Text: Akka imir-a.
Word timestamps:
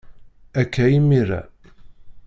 Akka 0.61 0.85
imir-a. 0.97 1.41